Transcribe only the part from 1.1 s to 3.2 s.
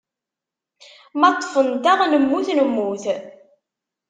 Ma ṭṭfent-aɣ, nemmut nemmut.